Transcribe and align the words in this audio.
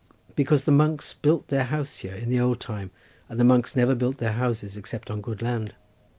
"Because 0.35 0.63
the 0.63 0.71
monks 0.71 1.13
built 1.13 1.49
their 1.49 1.65
house 1.65 1.97
here 1.97 2.15
in 2.15 2.29
the 2.31 2.39
old 2.39 2.59
time, 2.59 2.89
and 3.29 3.39
the 3.39 3.43
monks 3.43 3.75
never 3.75 3.93
built 3.93 4.17
their 4.17 4.31
houses 4.33 4.75
except 4.75 5.11
on 5.11 5.21
good 5.21 5.43
land." 5.43 5.75